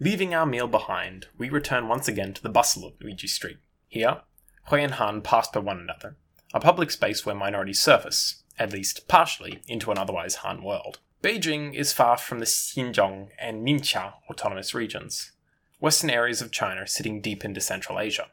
Leaving 0.00 0.32
our 0.32 0.46
meal 0.46 0.68
behind, 0.68 1.26
we 1.36 1.50
return 1.50 1.88
once 1.88 2.06
again 2.06 2.32
to 2.32 2.42
the 2.42 2.48
bustle 2.48 2.86
of 2.86 2.96
Niujie 3.00 3.28
Street. 3.28 3.58
Here, 3.88 4.20
Hui 4.68 4.80
and 4.80 4.94
Han 4.94 5.22
pass 5.22 5.48
by 5.48 5.58
one 5.58 5.80
another, 5.80 6.16
a 6.54 6.60
public 6.60 6.92
space 6.92 7.26
where 7.26 7.34
minorities 7.34 7.80
surface, 7.80 8.44
at 8.60 8.72
least 8.72 9.08
partially, 9.08 9.60
into 9.66 9.90
an 9.90 9.98
otherwise 9.98 10.36
Han 10.36 10.62
world. 10.62 11.00
Beijing 11.20 11.74
is 11.74 11.92
far 11.92 12.16
from 12.16 12.38
the 12.38 12.44
Xinjiang 12.44 13.30
and 13.40 13.66
Ningxia 13.66 14.14
autonomous 14.30 14.72
regions, 14.72 15.32
western 15.80 16.10
areas 16.10 16.40
of 16.40 16.52
China 16.52 16.86
sitting 16.86 17.20
deep 17.20 17.44
into 17.44 17.60
Central 17.60 17.98
Asia. 17.98 18.28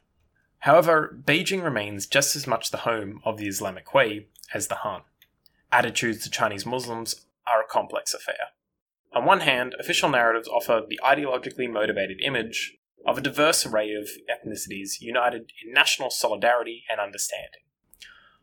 However, 0.60 1.18
Beijing 1.26 1.64
remains 1.64 2.06
just 2.06 2.36
as 2.36 2.46
much 2.46 2.70
the 2.70 2.78
home 2.78 3.22
of 3.26 3.38
the 3.38 3.48
Islamic 3.48 3.92
way 3.92 4.28
as 4.54 4.68
the 4.68 4.76
Han. 4.76 5.02
Attitudes 5.72 6.24
to 6.24 6.30
Chinese 6.30 6.66
Muslims 6.66 7.26
are 7.48 7.62
a 7.62 7.68
complex 7.68 8.14
affair. 8.14 8.50
On 9.16 9.24
one 9.24 9.40
hand, 9.40 9.76
official 9.80 10.10
narratives 10.10 10.50
offer 10.50 10.82
the 10.88 11.00
ideologically 11.02 11.72
motivated 11.72 12.20
image 12.22 12.78
of 13.08 13.18
a 13.18 13.22
diverse 13.22 13.66
array 13.66 13.94
of 13.94 14.10
ethnicities 14.30 15.00
united 15.00 15.54
in 15.64 15.72
national 15.72 16.10
solidarity 16.10 16.84
and 16.90 17.00
understanding. 17.00 17.62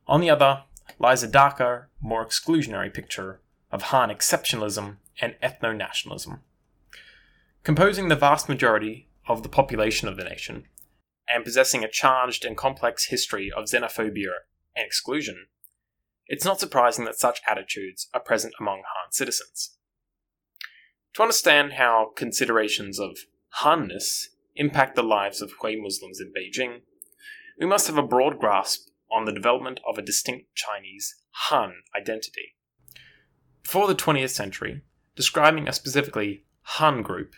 On 0.06 0.22
the 0.22 0.30
other 0.30 0.64
lies 0.98 1.22
a 1.22 1.28
darker, 1.28 1.90
more 2.00 2.24
exclusionary 2.26 2.92
picture 2.92 3.42
of 3.70 3.82
Han 3.82 4.08
exceptionalism 4.08 4.96
and 5.20 5.34
ethno 5.42 5.76
nationalism. 5.76 6.40
Composing 7.64 8.08
the 8.08 8.16
vast 8.16 8.48
majority 8.48 9.08
of 9.28 9.42
the 9.42 9.50
population 9.50 10.08
of 10.08 10.16
the 10.16 10.24
nation, 10.24 10.64
and 11.28 11.44
possessing 11.44 11.84
a 11.84 11.88
charged 11.88 12.44
and 12.44 12.56
complex 12.56 13.06
history 13.06 13.52
of 13.54 13.66
xenophobia 13.66 14.32
and 14.74 14.86
exclusion, 14.86 15.46
it's 16.26 16.44
not 16.44 16.58
surprising 16.58 17.04
that 17.04 17.18
such 17.18 17.40
attitudes 17.46 18.08
are 18.14 18.20
present 18.20 18.54
among 18.58 18.78
Han 18.78 19.12
citizens. 19.12 19.76
To 21.14 21.22
understand 21.22 21.74
how 21.74 22.12
considerations 22.16 22.98
of 22.98 23.18
Hanness 23.62 24.28
impact 24.56 24.96
the 24.96 25.02
lives 25.02 25.42
of 25.42 25.52
Hui 25.60 25.76
Muslims 25.76 26.20
in 26.20 26.32
Beijing, 26.32 26.80
we 27.58 27.66
must 27.66 27.86
have 27.86 27.98
a 27.98 28.02
broad 28.02 28.38
grasp 28.38 28.88
on 29.10 29.26
the 29.26 29.32
development 29.32 29.78
of 29.86 29.98
a 29.98 30.02
distinct 30.02 30.54
Chinese 30.54 31.16
Han 31.32 31.74
identity. 31.94 32.54
Before 33.62 33.86
the 33.86 33.94
20th 33.94 34.30
century, 34.30 34.80
describing 35.14 35.68
a 35.68 35.74
specifically 35.74 36.44
Han 36.62 37.02
group 37.02 37.34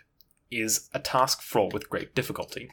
is 0.52 0.88
a 0.94 1.00
task 1.00 1.42
fraught 1.42 1.72
with 1.72 1.90
great 1.90 2.14
difficulty. 2.14 2.70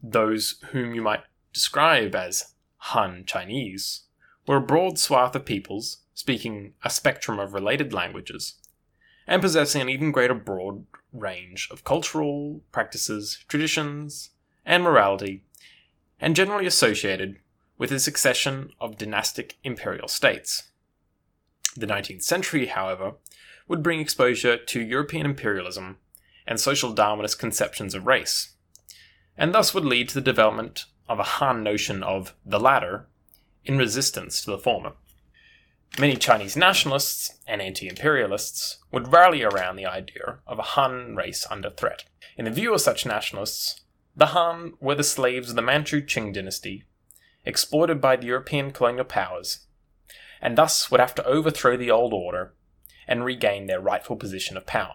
Those 0.00 0.62
whom 0.70 0.94
you 0.94 1.02
might 1.02 1.22
describe 1.52 2.14
as 2.14 2.54
Han 2.76 3.24
Chinese 3.26 4.04
were 4.46 4.58
a 4.58 4.60
broad 4.60 5.00
swath 5.00 5.34
of 5.34 5.44
peoples 5.44 5.98
speaking 6.14 6.74
a 6.84 6.90
spectrum 6.90 7.40
of 7.40 7.54
related 7.54 7.92
languages 7.92 8.61
and 9.26 9.42
possessing 9.42 9.82
an 9.82 9.88
even 9.88 10.12
greater 10.12 10.34
broad 10.34 10.84
range 11.12 11.68
of 11.70 11.84
cultural 11.84 12.60
practices, 12.72 13.44
traditions, 13.48 14.30
and 14.64 14.82
morality, 14.82 15.44
and 16.20 16.36
generally 16.36 16.66
associated 16.66 17.38
with 17.78 17.92
a 17.92 17.98
succession 17.98 18.70
of 18.80 18.96
dynastic 18.96 19.58
imperial 19.64 20.08
states. 20.08 20.70
The 21.76 21.86
19th 21.86 22.22
century, 22.22 22.66
however, 22.66 23.14
would 23.66 23.82
bring 23.82 24.00
exposure 24.00 24.56
to 24.56 24.80
European 24.80 25.26
imperialism 25.26 25.98
and 26.46 26.60
social 26.60 26.94
Darwinist 26.94 27.38
conceptions 27.38 27.94
of 27.94 28.06
race, 28.06 28.54
and 29.36 29.54
thus 29.54 29.72
would 29.72 29.84
lead 29.84 30.08
to 30.10 30.14
the 30.14 30.20
development 30.20 30.84
of 31.08 31.18
a 31.18 31.24
Han 31.24 31.62
notion 31.62 32.02
of 32.02 32.34
the 32.44 32.60
latter 32.60 33.06
in 33.64 33.78
resistance 33.78 34.42
to 34.42 34.50
the 34.50 34.58
former. 34.58 34.92
Many 35.98 36.16
Chinese 36.16 36.56
nationalists 36.56 37.38
and 37.46 37.60
anti 37.60 37.86
imperialists 37.86 38.78
would 38.90 39.12
rally 39.12 39.42
around 39.42 39.76
the 39.76 39.84
idea 39.84 40.38
of 40.46 40.58
a 40.58 40.62
Han 40.62 41.14
race 41.16 41.46
under 41.50 41.68
threat. 41.68 42.04
In 42.38 42.46
the 42.46 42.50
view 42.50 42.72
of 42.72 42.80
such 42.80 43.04
nationalists, 43.04 43.82
the 44.16 44.26
Han 44.26 44.72
were 44.80 44.94
the 44.94 45.04
slaves 45.04 45.50
of 45.50 45.56
the 45.56 45.60
Manchu 45.60 46.00
Qing 46.00 46.32
dynasty, 46.32 46.84
exploited 47.44 48.00
by 48.00 48.16
the 48.16 48.26
European 48.26 48.70
colonial 48.70 49.04
powers, 49.04 49.66
and 50.40 50.56
thus 50.56 50.90
would 50.90 51.00
have 51.00 51.14
to 51.16 51.26
overthrow 51.26 51.76
the 51.76 51.90
old 51.90 52.14
order 52.14 52.54
and 53.06 53.22
regain 53.24 53.66
their 53.66 53.80
rightful 53.80 54.16
position 54.16 54.56
of 54.56 54.64
power. 54.64 54.94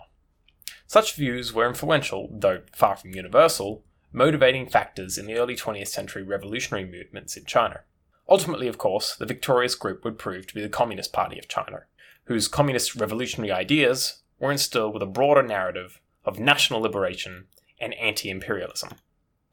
Such 0.88 1.14
views 1.14 1.54
were 1.54 1.68
influential, 1.68 2.28
though 2.32 2.64
far 2.76 2.96
from 2.96 3.14
universal, 3.14 3.84
motivating 4.12 4.68
factors 4.68 5.20
in 5.20 5.28
the 5.28 5.36
early 5.36 5.56
20th 5.56 5.90
century 5.90 6.24
revolutionary 6.24 6.86
movements 6.86 7.38
in 7.38 7.46
China. 7.46 7.82
Ultimately, 8.30 8.68
of 8.68 8.78
course, 8.78 9.16
the 9.16 9.26
victorious 9.26 9.76
group 9.76 10.04
would 10.04 10.20
prove 10.20 10.48
to 10.48 10.54
be 10.54 10.62
the 10.62 10.70
Communist 10.70 11.14
Party 11.14 11.40
of 11.40 11.48
China, 11.48 11.84
whose 12.26 12.48
communist 12.48 12.96
revolutionary 12.96 13.52
ideas 13.52 14.22
were 14.40 14.52
instilled 14.52 14.94
with 14.94 15.04
a 15.04 15.08
broader 15.08 15.44
narrative 15.44 16.00
of 16.26 16.40
national 16.40 16.82
liberation 16.82 17.46
and 17.80 17.94
anti 17.96 18.30
imperialism. 18.30 18.90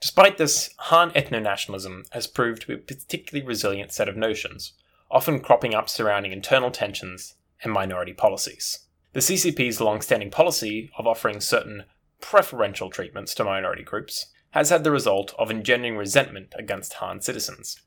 Despite 0.00 0.36
this, 0.38 0.70
Han 0.78 1.12
ethno 1.12 1.40
nationalism 1.40 2.04
has 2.10 2.26
proved 2.26 2.62
to 2.62 2.68
be 2.68 2.74
a 2.74 2.78
particularly 2.78 3.46
resilient 3.46 3.92
set 3.92 4.08
of 4.08 4.16
notions, 4.16 4.72
often 5.10 5.40
cropping 5.40 5.74
up 5.74 5.88
surrounding 5.88 6.32
internal 6.32 6.70
tensions 6.70 7.36
and 7.62 7.72
minority 7.72 8.12
policies. 8.12 8.80
The 9.12 9.20
CCP's 9.20 9.80
long 9.80 10.02
standing 10.02 10.30
policy 10.30 10.90
of 10.98 11.06
offering 11.06 11.40
certain 11.40 11.84
preferential 12.20 12.90
treatments 12.90 13.34
to 13.34 13.44
minority 13.44 13.84
groups 13.84 14.26
has 14.50 14.70
had 14.70 14.82
the 14.82 14.90
result 14.90 15.32
of 15.38 15.50
engendering 15.50 15.96
resentment 15.96 16.52
against 16.58 16.94
Han 16.94 17.20
citizens. 17.20 17.80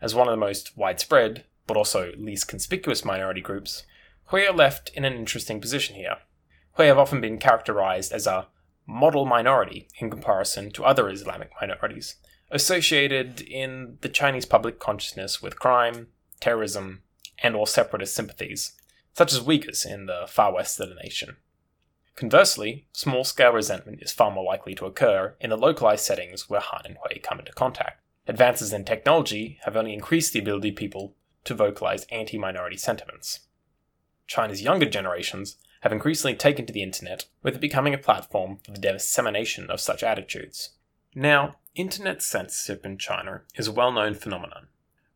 As 0.00 0.14
one 0.14 0.28
of 0.28 0.32
the 0.32 0.36
most 0.36 0.76
widespread, 0.76 1.44
but 1.66 1.76
also 1.76 2.12
least 2.16 2.48
conspicuous 2.48 3.04
minority 3.04 3.40
groups, 3.40 3.84
Hui 4.26 4.46
are 4.46 4.52
left 4.52 4.90
in 4.94 5.04
an 5.04 5.14
interesting 5.14 5.60
position 5.60 5.96
here. 5.96 6.16
Hui 6.74 6.86
have 6.86 6.98
often 6.98 7.20
been 7.20 7.38
characterized 7.38 8.12
as 8.12 8.26
a 8.26 8.48
model 8.86 9.24
minority 9.24 9.88
in 9.98 10.10
comparison 10.10 10.70
to 10.72 10.84
other 10.84 11.08
Islamic 11.08 11.50
minorities, 11.60 12.16
associated 12.50 13.40
in 13.40 13.98
the 14.02 14.08
Chinese 14.08 14.46
public 14.46 14.78
consciousness 14.78 15.42
with 15.42 15.58
crime, 15.58 16.08
terrorism, 16.40 17.02
and 17.42 17.56
or 17.56 17.66
separatist 17.66 18.14
sympathies, 18.14 18.72
such 19.14 19.32
as 19.32 19.40
Uyghurs 19.40 19.86
in 19.86 20.06
the 20.06 20.26
far 20.28 20.52
west 20.52 20.78
of 20.78 20.88
the 20.88 20.94
nation. 20.96 21.36
Conversely, 22.14 22.86
small 22.92 23.24
scale 23.24 23.52
resentment 23.52 24.02
is 24.02 24.12
far 24.12 24.30
more 24.30 24.44
likely 24.44 24.74
to 24.74 24.86
occur 24.86 25.36
in 25.40 25.50
the 25.50 25.56
localized 25.56 26.04
settings 26.04 26.48
where 26.48 26.60
Han 26.60 26.82
and 26.84 26.96
Hui 27.02 27.18
come 27.18 27.38
into 27.38 27.52
contact. 27.52 28.00
Advances 28.28 28.72
in 28.72 28.84
technology 28.84 29.58
have 29.64 29.76
only 29.76 29.94
increased 29.94 30.32
the 30.32 30.40
ability 30.40 30.70
of 30.70 30.76
people 30.76 31.14
to 31.44 31.54
vocalize 31.54 32.06
anti 32.10 32.38
minority 32.38 32.76
sentiments. 32.76 33.40
China's 34.26 34.62
younger 34.62 34.86
generations 34.86 35.56
have 35.82 35.92
increasingly 35.92 36.34
taken 36.34 36.66
to 36.66 36.72
the 36.72 36.82
internet, 36.82 37.26
with 37.42 37.54
it 37.54 37.60
becoming 37.60 37.94
a 37.94 37.98
platform 37.98 38.58
for 38.64 38.72
the 38.72 38.78
dissemination 38.78 39.70
of 39.70 39.80
such 39.80 40.02
attitudes. 40.02 40.70
Now, 41.14 41.56
internet 41.76 42.20
censorship 42.20 42.84
in 42.84 42.98
China 42.98 43.42
is 43.54 43.68
a 43.68 43.72
well 43.72 43.92
known 43.92 44.14
phenomenon, 44.14 44.66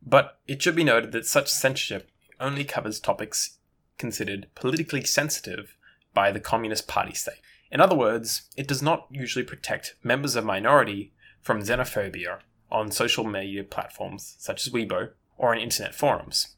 but 0.01 0.39
it 0.47 0.61
should 0.61 0.75
be 0.75 0.85
noted 0.85 1.11
that 1.11 1.25
such 1.25 1.49
censorship 1.49 2.09
only 2.39 2.63
covers 2.63 2.99
topics 2.99 3.57
considered 3.97 4.47
politically 4.55 5.03
sensitive 5.03 5.75
by 6.13 6.31
the 6.31 6.39
Communist 6.39 6.87
Party 6.87 7.13
state. 7.13 7.41
In 7.71 7.81
other 7.81 7.95
words, 7.95 8.43
it 8.55 8.67
does 8.67 8.81
not 8.81 9.07
usually 9.11 9.45
protect 9.45 9.95
members 10.01 10.35
of 10.35 10.45
minority 10.45 11.11
from 11.41 11.61
xenophobia 11.61 12.39
on 12.71 12.91
social 12.91 13.23
media 13.23 13.63
platforms 13.63 14.35
such 14.39 14.65
as 14.65 14.73
Weibo 14.73 15.11
or 15.37 15.53
on 15.53 15.59
internet 15.59 15.95
forums. 15.95 16.55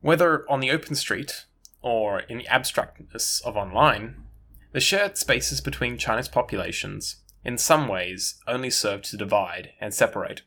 Whether 0.00 0.48
on 0.50 0.60
the 0.60 0.70
open 0.70 0.94
street 0.94 1.46
or 1.82 2.20
in 2.20 2.38
the 2.38 2.48
abstractness 2.48 3.40
of 3.42 3.56
online, 3.56 4.24
the 4.72 4.80
shared 4.80 5.16
spaces 5.16 5.60
between 5.60 5.98
China's 5.98 6.28
populations 6.28 7.16
in 7.44 7.58
some 7.58 7.88
ways 7.88 8.40
only 8.46 8.70
serve 8.70 9.02
to 9.02 9.16
divide 9.16 9.70
and 9.80 9.94
separate. 9.94 10.42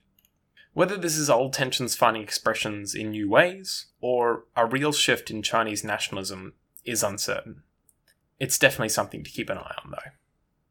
Whether 0.74 0.96
this 0.96 1.18
is 1.18 1.30
old 1.30 1.54
tensions 1.54 1.96
finding 1.96 2.24
expressions 2.24 2.96
in 2.96 3.12
new 3.12 3.30
ways 3.30 3.88
or 4.00 4.46
a 4.56 4.66
real 4.66 4.94
shift 4.94 5.30
in 5.30 5.42
Chinese 5.42 5.84
nationalism 5.84 6.54
is 6.86 7.04
uncertain. 7.04 7.64
It's 8.40 8.58
definitely 8.58 8.90
something 8.90 9.24
to 9.24 9.32
keep 9.32 9.50
an 9.50 9.58
eye 9.58 9.76
on, 9.84 9.92
though. 9.92 10.12